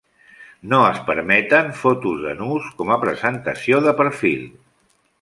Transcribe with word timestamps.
No 0.71 0.79
es 0.93 1.01
permeten 1.09 1.69
fotos 1.83 2.23
de 2.25 2.33
nuus 2.41 2.73
com 2.83 2.93
a 2.97 3.01
presentació 3.07 3.87
de 3.89 3.99
perfil. 4.05 4.47